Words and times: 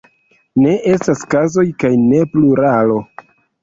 Ne 0.61 0.73
estas 0.93 1.23
kazoj 1.35 1.69
kaj 1.87 1.95
ne 2.09 2.27
pluralo. 2.35 3.03